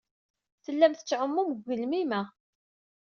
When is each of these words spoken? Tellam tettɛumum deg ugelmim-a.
Tellam 0.65 0.93
tettɛumum 0.93 1.47
deg 1.49 1.57
ugelmim-a. 1.61 2.21